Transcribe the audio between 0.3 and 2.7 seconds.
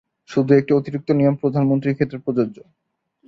শুধু একটি অতিরিক্ত নিয়ম প্রধানমন্ত্রীর ক্ষেত্রে প্রযোজ্য।